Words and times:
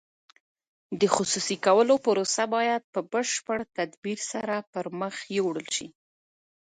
د 0.99 1.01
خصوصي 1.15 1.57
کولو 1.65 1.95
پروسه 2.05 2.43
باید 2.55 2.81
په 2.93 2.99
بشپړ 3.11 3.59
تدبیر 3.77 4.19
سره 4.31 4.55
پرمخ 4.71 5.15
یوړل 5.37 5.67
شي. 5.75 5.87